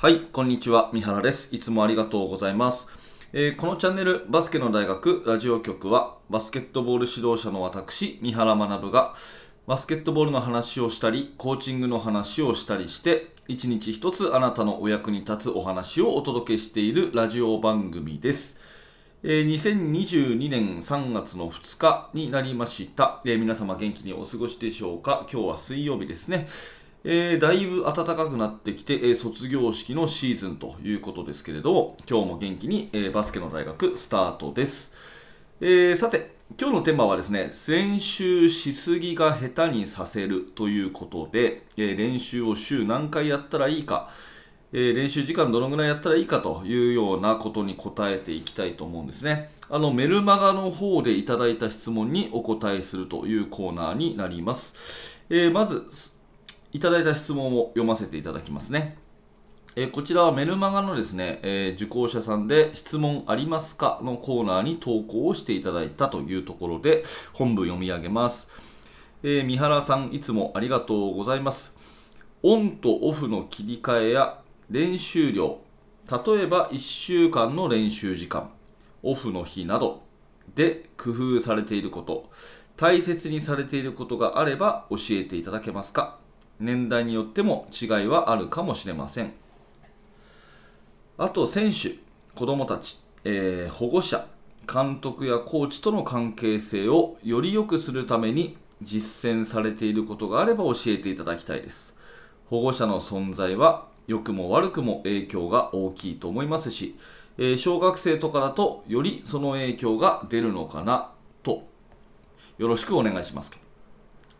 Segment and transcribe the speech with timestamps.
[0.00, 0.88] はい、こんにちは。
[0.94, 1.54] 三原です。
[1.54, 2.88] いつもありがとうございます。
[3.34, 9.14] えーこのチャンネル、バスケの大学ラジオ局は、バスケットボール指導者の私、三原学が、
[9.66, 18.56] バスケットボールの話をしたり、コーチングの話をしたりして、一日一つあなたのお役に立つお話をお届けしているラジオ番組です。
[19.22, 25.26] えー2022年3月の2日になりました、えー皆様元気にお過ごしでしょうか？
[25.30, 26.48] 今日は水曜日ですね。
[27.02, 34.92] えーだいぶ暖かくなってきて、えー卒業式のシーズンということですけれども、今日も元気に、えーバスケの大学スタートです。
[35.62, 44.10] えさて、今日のテーマはですね、練習しすぎが下手にさせるということで、え練習を週何回やったらいいか、
[44.72, 49.50] え練習時間どのぐらいやったらいいかというようなことに答えていきたいと思うんですね。
[49.70, 54.74] あのメルマガの方でいただいた質問にお答えするというコーナーになります。
[55.30, 55.86] えまず、
[56.72, 58.96] いただいた質問を読ませていただきますね。
[59.76, 68.48] えこちらはメルマガのですね、え受講者さんで質問ありますかのコーナーに投稿をしていただいたというところで本文読み上げます。
[69.22, 71.76] えー三原さんいつもありがとうございます。
[72.42, 75.58] オンとオフの切り替えや練習量、
[76.10, 78.50] 例えば1週間の練習時間、
[79.02, 80.02] オフの日など
[80.54, 82.30] で工夫されていること、
[82.76, 86.19] 大切にされていることがあれば教えていただけますか？
[86.60, 89.32] 年代によっても違いはあるかもしれません。
[91.18, 91.96] あと選手、
[92.34, 94.26] 子供たち、えー保護者、
[94.72, 101.94] 監督やコーチとの関係性をより良くするために実践されていることがあれば教えていただきたいです。
[102.46, 106.96] 保護者の存在は良くも悪くも影響が大きいと思いますし、
[107.38, 111.64] えー小学生とかだとよりその影響が出るのかなと
[112.58, 113.56] よろしくお願いしますと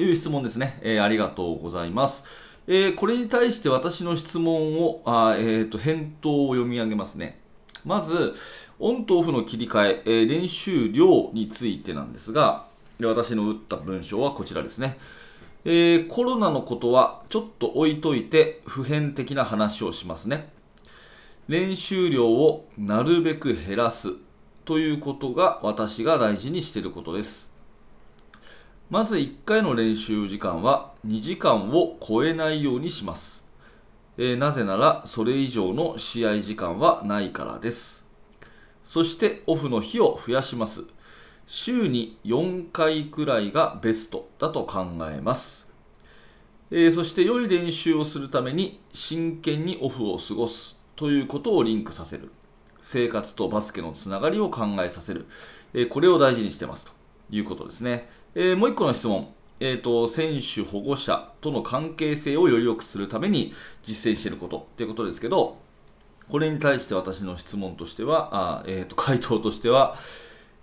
[0.00, 0.78] いう質問ですね。
[0.82, 2.24] えーありがとうございます。
[2.66, 7.38] えーこれに対して私の質問を、あえーと返答を読み上げますね。
[7.84, 8.34] まず、
[8.78, 12.66] オンとオフの切り替え、えー練習量についてなんですが、
[12.98, 14.98] で私の打った文章はこちらですね。
[15.64, 20.48] えーコロナのことはちょっと置いといて普遍的な話をしますね。
[21.48, 24.14] 練習量をなるべく減らす
[24.64, 27.50] ということが私が大事にしていることです。
[28.90, 33.44] まず1回の練習時間は2時間を超えないようにします。
[34.18, 38.04] えーなぜならそれ以上の試合時間はないからです。
[38.82, 40.86] そしてオフの日を増やします。
[41.46, 45.68] 週に4回くらいがベストだと考えます。
[46.72, 52.32] えーそして良い練習をするために真剣にオフを過ごすということをリンクさせる。
[52.80, 55.26] 生活とバスケのつながりを考えさせる。
[55.74, 56.99] えーこれを大事にしてますと
[57.30, 58.08] いうことですね。
[58.34, 59.32] えーもう一個の質問。
[59.62, 63.52] えーと、選手、保護者との関係性をより良くするために
[63.82, 65.58] 実践していることっていうことですけど、
[66.30, 69.96] これに対して私の質問としては、あえーと回答としては、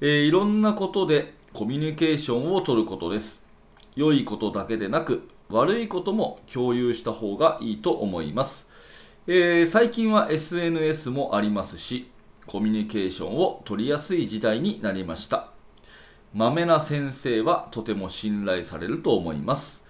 [0.00, 3.42] えーいろんなことでコミュニケーションを取ることです。
[3.96, 8.68] 良いことだけでなく、悪いことも共有した方がいいと思います。
[9.26, 12.10] えー最近は SNS もありますし、
[12.46, 15.53] コミュニケーションを取りやすい時代になりました。
[16.34, 19.86] まめな先生はとても信頼されると思います。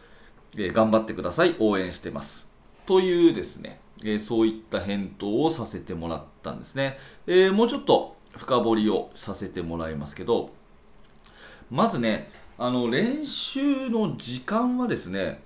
[0.59, 1.56] えー頑張ってください。
[1.59, 2.50] 応援してます。
[2.84, 6.99] というですね、えーそういった返答をさせてもらったんですね。
[7.27, 10.50] えーもうちょっと深掘りをさせてもらいますけど、
[11.71, 15.43] まずね、あの練習の時間はですね、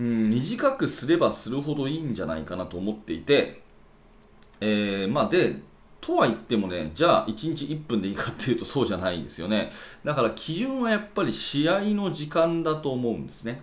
[0.00, 3.62] うん、短くすればするほどいいんじゃないかなと思っていて、
[4.60, 5.60] えーまあで、
[6.00, 9.70] とは言ってもね、じゃあ1日1分でいいかっていうとそうじゃないんですよね。
[10.04, 13.62] だから基準はやっぱり試合の時間だと思うんですね。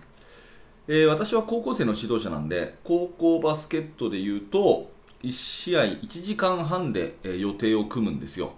[0.88, 4.90] えー私は高校生の指導者なんで、高校バスケットで言うと、
[5.22, 8.52] 1試合1時間半で、予定を組むんですよ。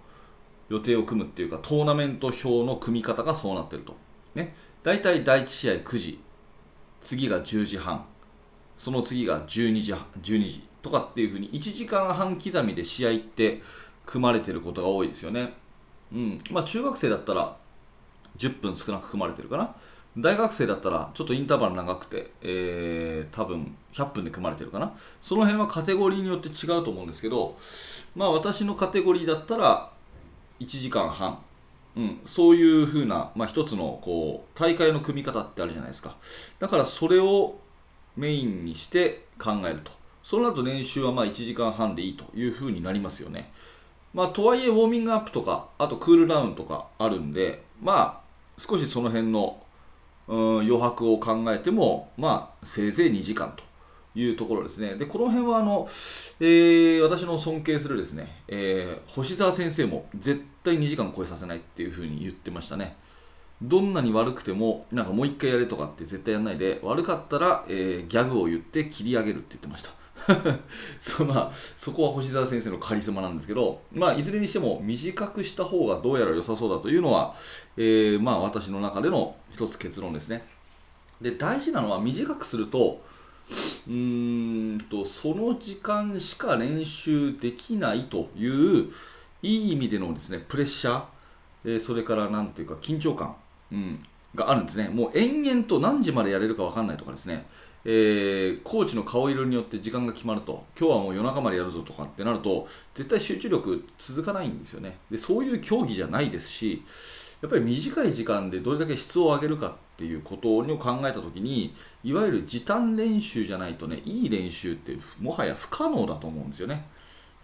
[0.69, 3.97] 予定を組むっていうか、トーナメント表の組み方がそうなってると。
[4.35, 4.55] ね。
[4.83, 6.21] 大体第1試合9時、
[7.01, 8.05] 次が10時半、
[8.77, 13.63] その次が12時12時とかっていうふうに1時間半刻みで試合って
[14.07, 15.55] 組まれてることが多いですよね。
[16.13, 16.41] うん。
[16.51, 17.57] まあ中学生だったら
[18.39, 19.75] 10分少なく組まれてるかな。
[20.17, 24.93] 大学生だったらちょっとインターバル長くて、えー、多分100分で組まれてるかな。
[25.21, 27.57] その辺はカテゴリーによって違うと思うんですけど、
[28.17, 29.91] まあ私のカテゴリーだったら
[30.61, 31.39] 1時間半。
[31.97, 36.17] うん、そういうふうな、まあ、一つのこう大会の組み方ってあるじゃないですか。
[36.61, 37.57] だからそれを
[38.17, 39.98] メインにして考えると。
[40.29, 43.51] そうなると練習はまあ1時間半でいいというふうになりますよね。
[44.13, 49.59] まあ、とはいえウォーミングアップとか、あとクールダウンとかあるんで、まあ、少しその辺の、
[50.27, 53.65] うん、余白を考えても、まあ、せいぜい2時間と
[54.21, 54.97] いうところですね。
[54.97, 55.89] で、この辺はあの、
[56.41, 62.97] えー、私の尊敬するですね、えー、星沢先生も絶対2時間超えさせないっていうふうに言ってましたね。
[63.63, 69.97] どんなに悪くても、なんかもう一回やれとかって絶対やらないで、悪かったら、えー、ギャグを言って切り上げるって言ってました。
[71.01, 77.35] そまあ、そこは星沢先生のカリスマなんですけど、まあ、いずれにしても短くした方がどうやら良さそうだというのは、
[77.77, 80.47] えー、まあ、私の中での一つ結論ですね。
[81.21, 83.03] で大事なのは短くすると
[83.89, 88.93] うんとその時間しか練習できないという
[89.43, 91.03] いい意味でのですねプレッシャー、
[91.65, 93.35] えー、それから何ていうか緊張感、
[93.73, 94.03] うん、
[94.35, 97.47] があるんですねもう延々と何時までやれるか分かんないとかですね
[97.91, 106.85] えー、コーチの顔色によって時間が決まると今日はもう夜中までやるぞとかってなると絶対集中力続かないんですよねでそういう競技じゃないですし
[107.41, 111.75] やっぱり短い時間でどれだけ質を上げるかっていうことを考えた時に
[112.05, 116.85] いわゆる時短練習じゃないとねいい練習ってもはや不可能だと思うんですよね、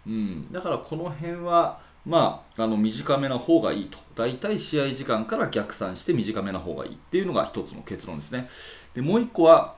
[0.05, 3.97] うん、だからこの辺はまあ、あの短めな方がいいと。
[4.15, 8.47] 大体試合時間から逆算して短めな方がいいっていうのが一つの結論ですね。
[8.93, 9.73] で、もう一個は、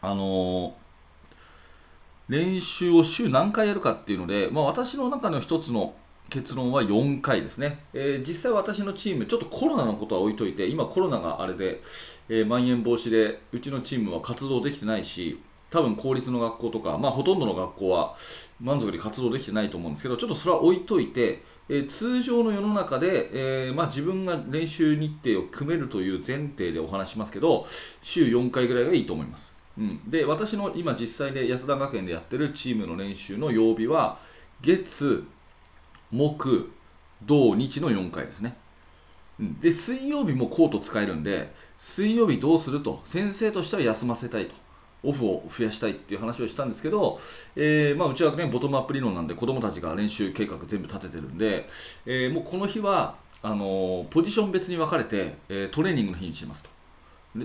[0.00, 0.74] あの、
[2.28, 5.94] 練習を週何回やるかっていうので、まあ、私の中の一つの
[6.30, 11.82] 結論は4回ですね、えー、実際私のチーム、ちょっとコロナのことは置いといて、今コロナがあれで、
[12.28, 15.40] えー、まん延防止で、うちのチームは活動できてないし、
[15.70, 18.16] 多分公立の学校とか、まあ、ほとんどの学校は
[18.60, 27.66] 満足に活動できてないと思うんですけど、ちょっとそれは置いといて、えー、通常の世の中で、えー、まあ、自分が練習日程を組めるという前提でお話しますけど、
[28.02, 29.57] 週4回ぐらいがいいと思います。
[29.78, 34.18] うん、で私の今実際で安田学園でやってるチームの練習の曜日は
[34.60, 35.24] 月
[36.10, 36.72] 木
[37.24, 38.56] 土日の4回ですね。
[39.60, 44.54] で水曜日もコート使えるんで水曜日どうすると先生としては休ませたいと
[45.04, 47.20] オフを増やしたいっていう話をしたんですけど、
[47.54, 51.68] えー、まあ、うちはねボトムアップ理論なんで子供たちが練習計画全部立ててるんで、
[52.04, 56.70] えー、もうこの日はあのー、ポジション別に分かれて、えトレーニングの日にしますと。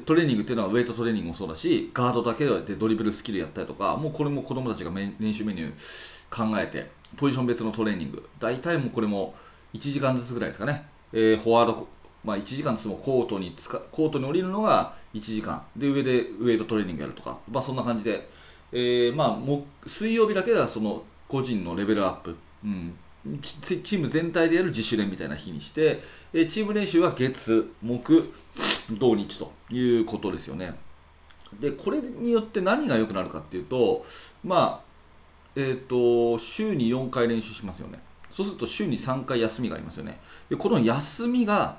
[0.05, 8.27] トレーニングっていうのはウェイトトレーニングもそうだしガードだけでドリブルスキルやったりとかもうこれも子供たちが練習メニュー考えてポジション別のトレーニング。
[8.39, 9.35] 大体もうこれも
[9.73, 11.87] 1時間ずつぐらいですかね、えー、フォワード、
[12.23, 15.61] まあ、1時間ずつもコートにつかコートに降りるのが1時間。
[15.75, 18.27] で上でウェイトトレーニングやるとか、まあ、そんな感じで、
[18.71, 22.95] えー、まあ、も水曜日だけではその個人のレベルアップ、うん、
[23.41, 26.01] チーム全体でやる自主練みたいな日にして、
[26.33, 28.33] えチーム練習は月、木、
[28.89, 30.75] 土日ということですよね。
[31.59, 34.05] で、これによって何が良くなるかっていうと、
[34.43, 34.93] まあ、
[35.55, 37.99] えっ、ー、と、週に4回練習しますよね。
[38.31, 40.19] そうすると週に3回休みがありますよね。
[40.49, 41.77] で、この休みが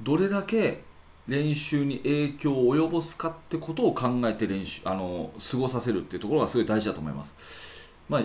[0.00, 0.82] どれだけ
[1.28, 7.36] 練習に影響を及ぼすかってことを考えて練習、あの、過ごさせるっていうところがすごい大事だと思います。
[8.08, 8.24] まあ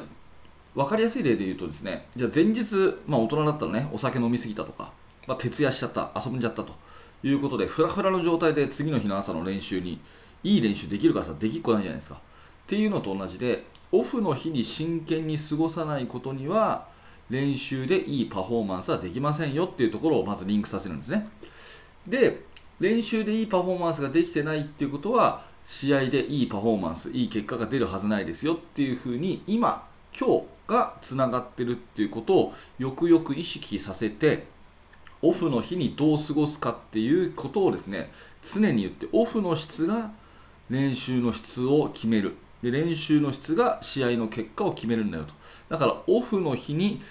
[0.76, 4.94] 分かりやすい例で言うとですね、じゃあ前日、まあ、大人だったらね、お酒飲みすぎたとか、
[5.28, 6.74] まあ、徹夜しちゃった、遊んじゃったと
[7.24, 10.00] いうことで、ふらふらの状態で次の日の朝の練習に、
[10.44, 12.16] いい練習できるかさ、できっこないじゃないですか。
[12.16, 12.20] っ
[12.68, 16.88] ていうのと同じで、オフの日に真剣に過ごさないことには、
[17.30, 21.24] 練習でいいパフォーマンスはできませんよっていうところをまずリンクさせるんですね。
[22.08, 22.42] で、
[22.80, 29.88] 練習でいいパフォーマンスができてないっていうことは、試合でいいパフォーマンス、いい結果が出るはずないですよっていうふうに、今、
[30.18, 34.48] 今日、がつながってるっていうことをよくよく意識させて
[35.22, 38.12] オフの日にどう過ごすかっていうことをですね
[38.44, 40.12] 常に言ってオフの質が
[40.70, 42.36] 練習の質を決める。
[42.64, 45.34] で練習の質が試合の結果を決めるんだよと。
[45.70, 47.02] だからオフの日に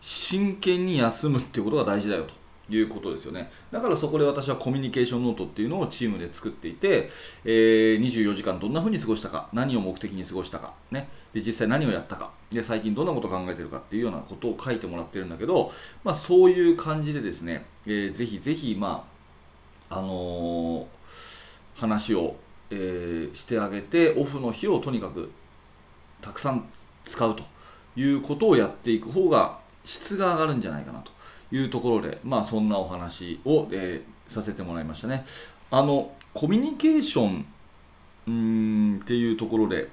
[0.00, 2.26] 真剣に休むっていうことが大事だよ
[2.68, 3.50] ということですよね。
[3.70, 7.10] だからそこで私はコミュニケーションノートっていうのをチームで作っていて、
[7.44, 12.30] えー、24時間どんな風に過ごしたか、何を目的に過ごしたか、ね、で実際何をやったか。
[12.50, 19.06] で、最近どんなことを考えてるかっていうようなことを書いてもらってるんだけど、まあ、そういう感じでですね、えー、ぜひぜひ、ま
[19.88, 20.86] あ、あのー、
[21.76, 22.36] 話を、
[22.70, 25.30] えー、してあげて、オフの日をとにかく
[26.20, 26.68] たくさん
[27.04, 27.44] 使うと
[27.96, 31.12] いうことをやっていく方が質が上がるんじゃないかなと。
[31.52, 35.24] いうところで、まあ、そんなお話を、えー、させてもらいましたね。
[35.70, 37.46] あのコミュニケーション
[38.26, 39.88] うんっていうところで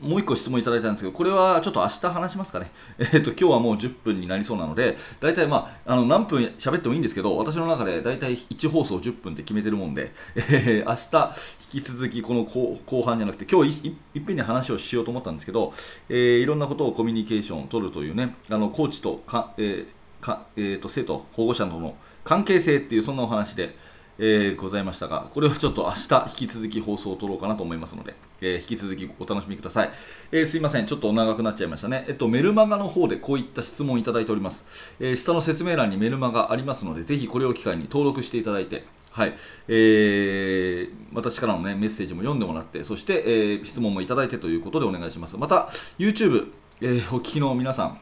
[0.00, 2.70] もう1個質問いただいたんですけど、これはちょっと明日話しますかね。
[2.98, 11.36] えっ、ー、と、今日はもう10分になりそうなので、大体まあ、あの何分喋ってもいいんですけど、私の中で大体1放送10分って決めてるもんで、 えー、明日
[11.74, 15.74] 引き続きこの後半じゃなくて、今日いいっぺんに話をしようと思ったんですけど、
[16.08, 23.76] えー、いろんなことをコミュニケーションを取るというね、あのコーチとか、えーかえーと、生徒、保護者との関係性っていうそんなお話で、
[24.24, 29.90] えーございましたが、これはちょっと明日引き続き放送を撮ろうかなと思いますので、えー引き続きお楽しみください、
[30.30, 32.04] えーすいません、ちょっと長くなっちゃいましたね。
[32.06, 34.64] えっと、メルマガの方でこういった質問をいただいております。
[35.00, 39.34] え下の説明欄にメルマガありますので、ぜひこれを機会に登録していただいて、はい
[39.66, 45.36] えー私からの、ね、メッセージも読んでもらって、そして、え質問もいただいてということでお願いします。
[45.36, 48.00] また、YouTube、えお聞きの皆さん、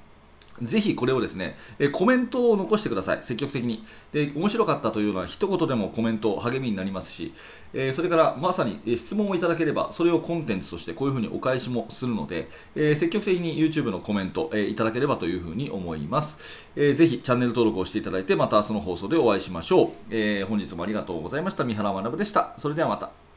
[0.63, 3.85] ぜひこれをですね、えコメントを残してください、積極的に。
[4.13, 7.33] で、面白かったというのは一言でもコメント励みになりますし、
[7.73, 16.39] えそれからまさに質問をいただければ、それをコンテンツとしてこういうふうにお返しもするので、え積極的に YouTube のコメント、えいただければというふうに思います。
[16.77, 19.91] えーぜひチャンネル登録をしていただいて、また明日の放送でお会いしましょう。
[20.11, 21.65] え本日もありがとうございました。
[21.65, 22.55] 三原学でした。
[22.59, 23.30] それではまた。